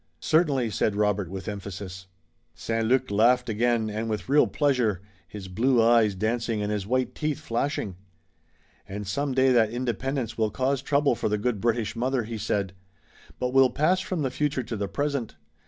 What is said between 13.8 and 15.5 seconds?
from the future to the present.